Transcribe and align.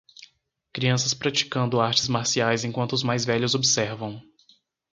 Crianças 0.73 1.13
praticando 1.13 1.79
artes 1.79 2.07
marciais 2.07 2.63
enquanto 2.63 2.93
os 2.93 3.03
mais 3.03 3.23
velhos 3.23 3.53
observam. 3.53 4.19